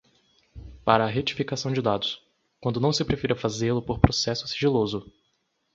para 0.83 1.03
a 1.03 1.07
retificação 1.07 1.71
de 1.71 1.79
dados, 1.79 2.23
quando 2.59 2.79
não 2.79 2.91
se 2.91 3.05
prefira 3.05 3.35
fazê-lo 3.35 3.83
por 3.83 3.99
processo 3.99 4.47
sigiloso 4.47 5.07